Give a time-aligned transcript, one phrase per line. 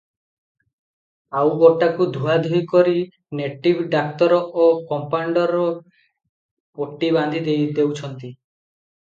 [1.41, 2.95] ଆଉ ଗୋଟାକୁ ଧୁଆଧୋଇ କରି
[3.41, 5.69] ନେଟିଭ ଡାକ୍ତର ଓ କମ୍ପାଉଣ୍ତର
[6.81, 8.35] ପଟି ବାନ୍ଧିଦେଉଛନ୍ତି।